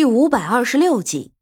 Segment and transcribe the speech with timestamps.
[0.00, 1.32] 第五百二十六集，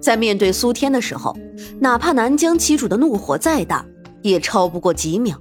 [0.00, 1.36] 在面对苏天的时候，
[1.78, 3.84] 哪怕南疆旗主的怒火再大，
[4.22, 5.38] 也超不过几秒。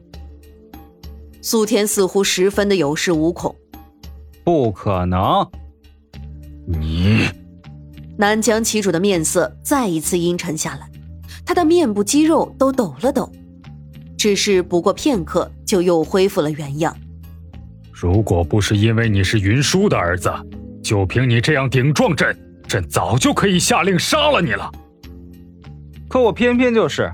[1.42, 3.56] 苏天似乎十分的有恃无恐，
[4.44, 5.50] 不可能！
[6.68, 7.30] 你，
[8.18, 10.92] 南疆旗主的面色再一次阴沉下来，
[11.46, 13.32] 他的面部肌肉都抖了抖，
[14.18, 16.94] 只是不过片刻，就又恢复了原样。
[17.94, 20.30] 如果不是因为你是云舒的儿子。
[20.86, 24.72] 就凭你这样顶撞朕，朕早就可以下令杀了你了。
[26.08, 27.12] 可我偏偏就是，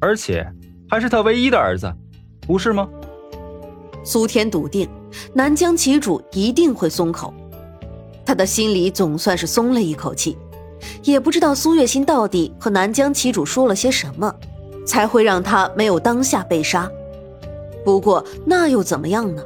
[0.00, 0.44] 而且
[0.90, 1.88] 还是他唯一的儿子，
[2.40, 2.88] 不是吗？
[4.02, 4.88] 苏天笃定
[5.32, 7.32] 南疆旗主一定会松口，
[8.26, 10.36] 他的心里总算是松了一口气。
[11.04, 14.34] 也不知道苏月心到底和南疆旗主说了些什么，
[14.84, 16.90] 才会让他没有当下被杀。
[17.84, 19.40] 不过那又怎么样呢？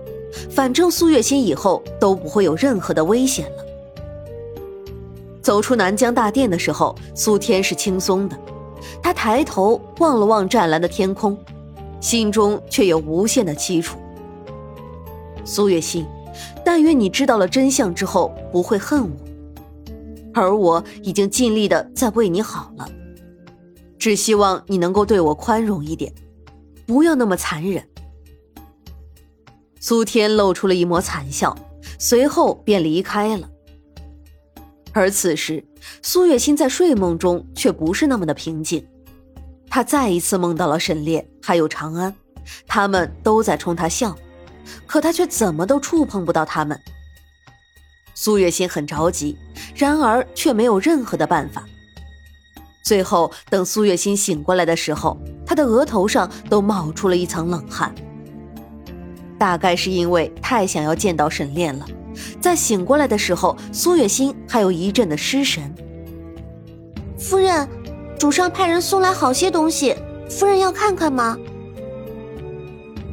[0.50, 3.64] 反正苏月心以后都不会有任何的危险了。
[5.42, 8.38] 走出南疆大殿的时候，苏天是轻松的，
[9.02, 11.37] 他抬头望了望湛蓝的天空，
[12.01, 13.99] 心中却有无限的凄楚。
[15.45, 16.06] 苏月心，
[16.62, 19.16] 但愿你知道了真相之后不会恨我，
[20.34, 22.87] 而我已经尽力的在为你好了，
[23.99, 26.12] 只希望你能够对我宽容一点，
[26.87, 27.82] 不要那么残忍。
[29.80, 31.57] 苏天露出了一抹惨笑，
[31.98, 33.48] 随后便离开了。
[34.93, 35.65] 而此时，
[36.02, 38.84] 苏月心在睡梦中却不是那么的平静，
[39.68, 42.12] 她再一次梦到了沈炼还有长安，
[42.66, 44.16] 他们都在冲她笑，
[44.87, 46.79] 可她却怎么都触碰不到他们。
[48.15, 49.37] 苏月心很着急，
[49.76, 51.65] 然而却没有任何的办法。
[52.82, 57.95] 最后，等苏月心醒过来的时候，她的额头上都冒出了一层冷汗。
[59.38, 61.86] 大概是因为太想要见到沈炼了，
[62.40, 65.72] 在醒过来的时候，苏月心还有一阵的失神。
[67.16, 67.69] 夫人，
[68.19, 69.94] 主上派人送来好些东西，
[70.28, 71.38] 夫人要看看吗？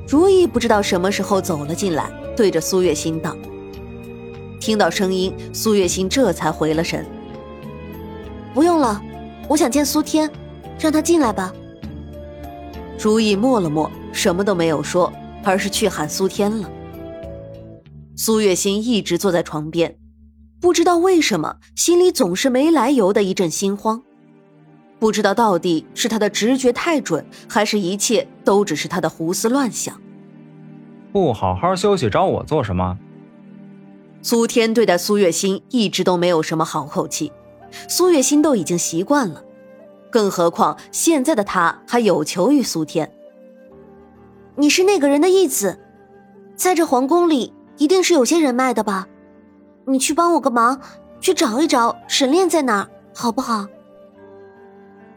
[0.08, 3.36] 如意不知道什么时候走了进来，对着苏月心道。
[4.60, 7.06] 听到声音，苏月心这才回了神。
[8.54, 9.02] 不用了，
[9.48, 10.30] 我想见苏天，
[10.80, 11.54] 让他进来吧。
[12.98, 15.12] 如意默了默，什么都没有说。
[15.46, 16.70] 而是去喊苏天了。
[18.18, 19.98] 苏月心一直坐在床边，
[20.60, 24.02] 不知道为什么心里总是没来由的一阵心慌，
[25.00, 30.02] 不知道到底是他的直觉太准，还是一切都只是他的胡思乱想。
[31.12, 32.98] 不好好休息，找我做什么？
[34.22, 37.32] 苏天对待苏月心一直都没有什么好口气，
[37.88, 39.44] 苏月心都已经习惯了，
[40.10, 43.12] 更何况现在的他还有求于苏天。
[44.58, 45.80] 你是那个人的义子，
[46.56, 49.08] 在这皇宫里一定是有些人脉的吧？
[49.86, 50.80] 你去帮我个忙，
[51.20, 53.68] 去找一找沈炼在哪儿，好不好？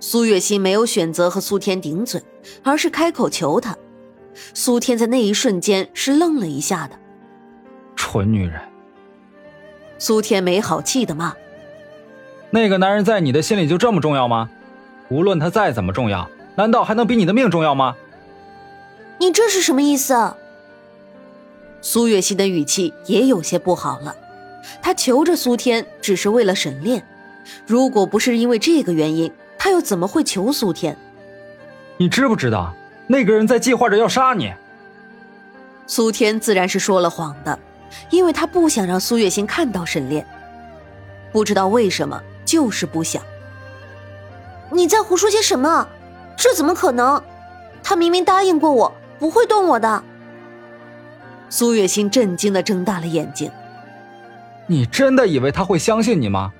[0.00, 2.22] 苏月心没有选择和苏天顶嘴，
[2.64, 3.76] 而是开口求他。
[4.54, 6.96] 苏天在那一瞬间是愣了一下的，
[7.94, 8.60] 蠢女人！
[9.98, 11.32] 苏天没好气的骂
[12.50, 14.48] ：“那个男人在你的心里就这么重要吗？
[15.10, 17.94] 无论他再怎么重要，难道还能比你的命重要吗？”
[19.18, 20.34] 你这是什么意思？
[21.80, 24.14] 苏月心的语气也有些不好了。
[24.80, 27.06] 她求着苏天，只是为了沈炼。
[27.66, 30.96] 如果不是因为这个原因，她又怎么会求苏天？
[31.96, 32.74] 你知不知道，
[33.06, 34.52] 那个人在计划着要杀你？
[35.86, 37.58] 苏天自然是说了谎的，
[38.10, 40.26] 因为他不想让苏月心看到沈炼。
[41.32, 43.22] 不知道为什么，就是不想。
[44.70, 45.88] 你在胡说些什么？
[46.36, 47.22] 这怎么可能？
[47.82, 48.92] 他明明答应过我。
[49.18, 50.02] 不会动我的。
[51.50, 53.50] 苏月心震惊的睁大了眼睛。
[54.66, 56.52] 你真的以为他会相信你吗？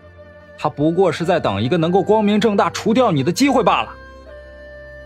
[0.60, 3.94] 他不过是在等一个能够光明正大除掉你的机会罢了。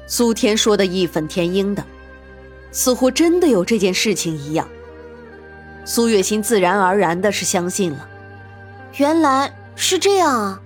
[0.07, 1.85] 苏天说的义愤填膺的，
[2.71, 4.67] 似乎真的有这件事情一样。
[5.85, 8.09] 苏月心自然而然的是相信了。
[8.97, 10.63] 原来是这样啊。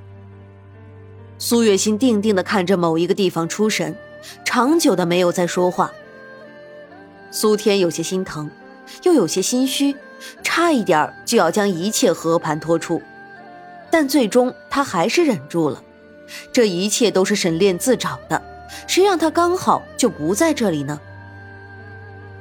[1.39, 3.97] 苏月心定定的看着某一个地方出神，
[4.45, 5.91] 长久的没有再说话。
[7.37, 8.51] 苏天有些心疼，
[9.03, 9.95] 又有些心虚，
[10.43, 13.03] 差一点就要将一切和盘托出，
[13.91, 15.83] 但最终他还是忍住了。
[16.51, 18.43] 这一切都是沈炼自找的，
[18.87, 20.99] 谁让他刚好就不在这里呢？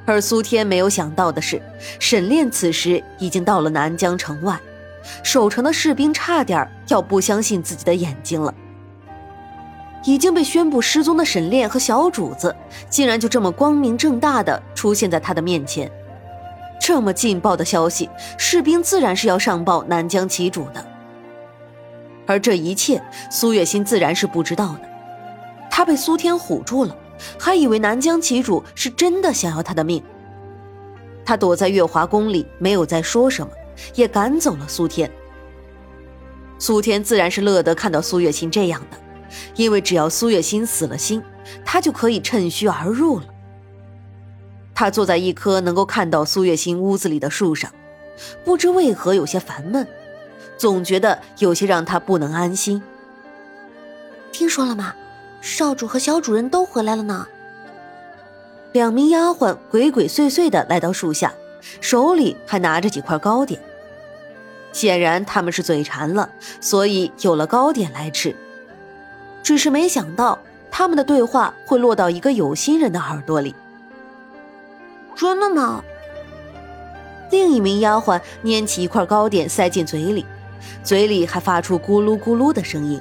[0.05, 1.61] 而苏天没有想到的是，
[1.99, 4.57] 沈炼此时已经到了南疆城外，
[5.21, 8.55] 守城的士兵差点要不相信自己的眼睛了。
[10.05, 12.55] 已经被宣布失踪的沈炼和小主子，
[12.89, 15.91] 竟然就这么光明正大的出现在他的面前。
[16.79, 20.85] 这么劲爆的消息，士兵自然是要上报南疆旗主的。
[22.27, 24.81] 而这一切，苏月心自然是不知道的。
[25.71, 26.95] 他被苏天唬住了，
[27.39, 30.03] 还以为南疆旗主是真的想要他的命。
[31.25, 33.51] 他躲在月华宫里，没有再说什么，
[33.95, 35.09] 也赶走了苏天。
[36.59, 38.97] 苏天自然是乐得看到苏月心这样的，
[39.55, 41.21] 因为只要苏月心死了心，
[41.63, 43.25] 他就可以趁虚而入了。
[44.73, 47.71] 他坐在一棵能够看到苏月心屋子里的树上，
[48.43, 49.87] 不知为何有些烦闷，
[50.57, 52.81] 总觉得有些让他不能安心。
[54.31, 54.93] 听说了吗？
[55.41, 57.27] 少主和小主人都回来了呢。
[58.73, 61.33] 两名丫鬟鬼鬼祟祟的来到树下，
[61.79, 63.61] 手里还拿着几块糕点。
[64.73, 66.29] 显然他们是嘴馋了，
[66.59, 68.35] 所以有了糕点来吃。
[69.45, 70.39] 只是没想到
[70.71, 73.53] 他们的对话会落到一个有心人的耳朵里。
[75.15, 75.83] 真的吗？
[77.29, 80.25] 另一名丫鬟拈起一块糕点塞进嘴里，
[80.83, 82.99] 嘴里还发出咕噜咕噜的声音。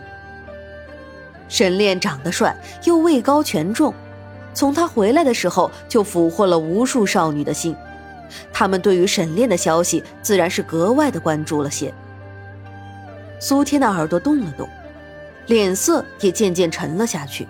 [1.48, 2.54] 沈炼长得帅，
[2.84, 3.94] 又位高权重，
[4.52, 7.74] 从他回来的时候就俘获了无数少女的心。
[8.52, 11.90] 他们对于沈炼的消息自然是格外的关注了些。
[13.40, 14.68] 苏天的耳朵动了动，
[15.46, 17.46] 脸色也渐渐沉了下去。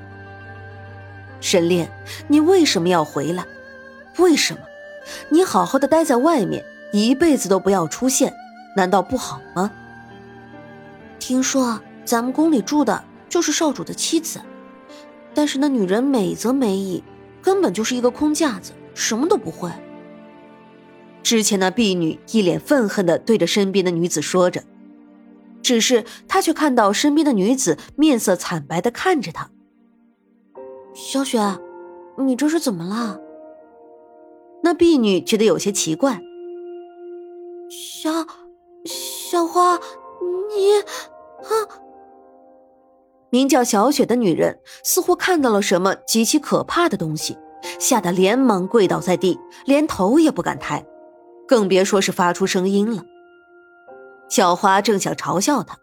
[1.40, 1.90] 沈炼，
[2.26, 3.44] 你为什么要回来？
[4.18, 4.60] 为什么？
[5.28, 8.32] 你好好的待在外面，一辈子都不要出现，
[8.76, 9.70] 难道不好吗？
[11.18, 14.40] 听说咱们宫里住的就是少主的妻子，
[15.34, 17.02] 但是那女人美则美矣，
[17.42, 19.70] 根本就是一个空架子，什么都不会。
[21.22, 24.62] 之前那婢女一脸愤恨的对着身边的女子说着，
[25.64, 29.50] 只是他却看到身边的女子面色惨白的看着他。
[30.94, 31.40] 小雪，
[32.18, 33.18] 你这是怎么了？
[34.62, 36.20] 那婢女觉得有些奇怪。
[37.70, 38.10] 小
[38.84, 39.80] 小花，
[40.54, 40.78] 你
[41.42, 41.50] 啊！
[43.30, 47.36] 名叫小雪的女人似乎看到了什么极其可怕的东西，
[47.80, 50.84] 吓得连忙跪倒在地，连头也不敢抬。
[51.48, 53.02] 更别说是发出声音了。
[54.34, 55.78] 小花正想嘲笑他，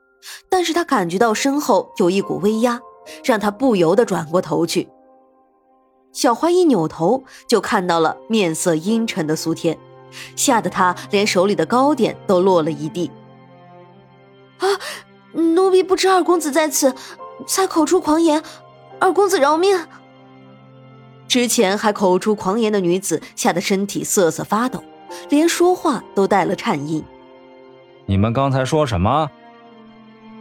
[0.50, 2.82] 但是他感觉到身后有一股威压，
[3.24, 4.90] 让他不由得转过头去。
[6.12, 9.78] 小花一扭头，就看到了面色阴沉的苏天，
[10.36, 13.10] 吓得他连手里的糕点都落了一地。
[14.58, 14.68] 啊！
[15.32, 16.94] 奴婢不知二公子在此，
[17.48, 18.44] 才口出狂言，
[19.00, 19.80] 二公子饶命。
[21.26, 24.84] 之前还口出狂言的女子，吓得身体瑟瑟发抖。
[25.30, 27.02] 连说话都带了颤音。
[28.06, 29.30] 你们刚才说什么？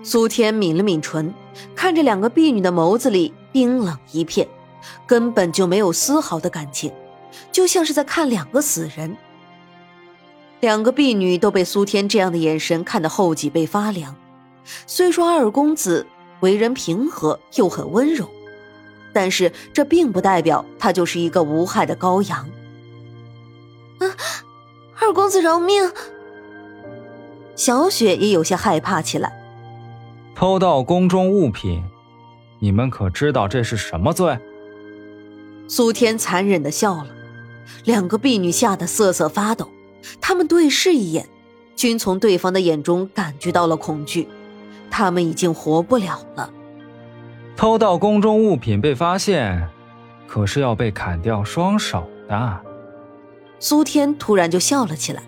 [0.03, 1.33] 苏天抿了抿唇，
[1.75, 4.49] 看着两个婢女的眸子里冰冷一片，
[5.07, 6.91] 根本就没有丝毫的感情，
[7.53, 9.17] 就像是在看两个死人。
[10.61, 14.15] 两个婢女都被苏天这样的眼神看得后脊背发凉。
[14.87, 16.07] 虽说二公子
[16.41, 18.29] 为人平和又很温柔，
[19.13, 22.49] 但是这并不代表他就是一个无害的羔羊。
[23.99, 24.05] 啊！
[24.99, 25.91] 二公子饶命！
[27.61, 29.31] 小雪也有些害怕起来。
[30.35, 31.85] 偷盗宫中物品，
[32.59, 34.39] 你们可知道这是什么罪？
[35.69, 37.09] 苏天残忍的笑了，
[37.85, 39.69] 两个婢女吓得瑟瑟发抖。
[40.23, 41.29] 他们对视一眼，
[41.77, 44.27] 均从对方的眼中感觉到了恐惧。
[44.91, 46.51] 他们已经活不了了。
[47.59, 49.69] 偷盗宫中物品被发现，
[50.27, 52.61] 可是要被砍掉双手的。
[53.59, 55.23] 苏天突然就笑了起来，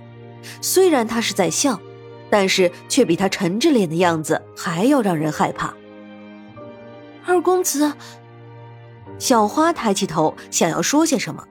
[0.62, 1.78] 虽然他是在笑，
[2.32, 5.74] 但是却比他沉着脸的样子还要让人害怕。
[7.26, 7.92] 二公子，
[9.18, 11.44] 小花抬起头想要说些什么，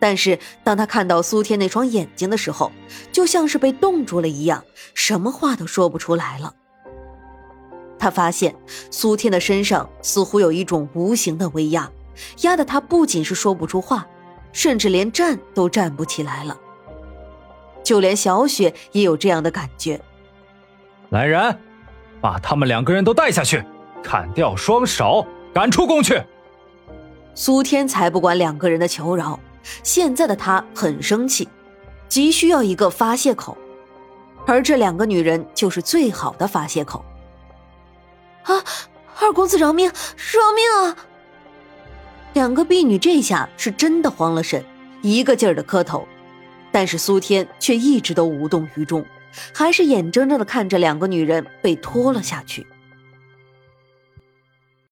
[0.00, 2.72] 但是当他看到苏天那双眼睛的时候，
[3.12, 6.52] 就像是被冻住了一样，什么话都说不出来了。
[7.96, 8.52] 他发现
[8.90, 11.88] 苏天的身上似乎有一种无形的威压，
[12.40, 14.04] 压得他不仅是说不出话。
[14.50, 16.58] 甚至连站都站不起来了，
[17.84, 20.00] 就连小雪也有这样的感觉。
[21.10, 21.58] 来人，
[22.20, 23.64] 把他们两个人都带下去，
[24.02, 26.22] 砍掉双手，赶出宫去。
[27.34, 29.38] 苏天才不管两个人的求饶，
[29.82, 31.48] 现在的他很生气，
[32.08, 33.56] 急需要一个发泄口，
[34.46, 37.04] 而这两个女人就是最好的发泄口。
[38.42, 38.62] 啊，
[39.20, 40.96] 二公子饶命，饶命啊！
[42.34, 44.62] 两个婢女这下是真的慌了神，
[45.00, 46.06] 一个劲儿的磕头，
[46.70, 49.04] 但是苏天却一直都无动于衷，
[49.52, 52.66] 还是眼睁睁的看着两个女人被拖了下去。